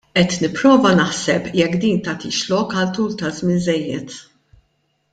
[0.17, 4.21] Qed nipprova naħseb jekk din tagħtix lok għal tul ta' żmien żejjed.